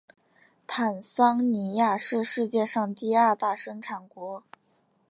[0.65, 4.43] 坦桑尼亚是世界上第二大生产国。